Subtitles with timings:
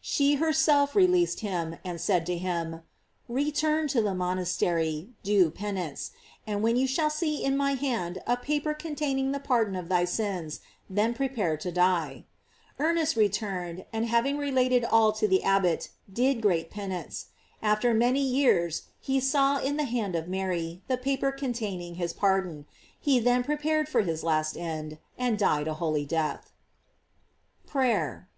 [0.00, 2.80] She herself released him, and said to him:
[3.28, 6.10] "Return to the monastery; do pen ance;
[6.44, 9.88] and when you shall see in my hand a pa per containing the pardon of
[9.88, 10.58] thy sins,
[10.90, 12.24] then pre pare to die.
[12.80, 17.26] Ernest returned, and having relat ed all to the abbot, did great penance.
[17.62, 22.66] After many years, he saw in the hand of Mary the paper containing his pardon;
[22.98, 26.50] he then prepared for his last end, and died a holy death.
[27.68, 28.28] PRAYER.